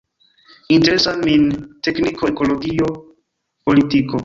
[0.77, 1.43] Interesas min
[1.89, 2.91] tekniko, ekologio,
[3.71, 4.17] politiko.